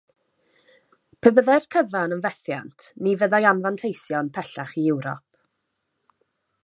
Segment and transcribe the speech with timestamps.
[1.25, 5.25] Pe byddai'r cyfan yn fethiant, ni fyddai anfanteision pellach i Ewrop.